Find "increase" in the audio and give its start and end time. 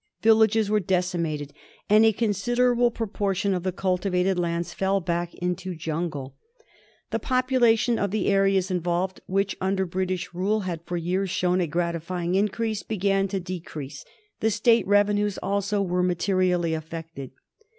12.33-12.81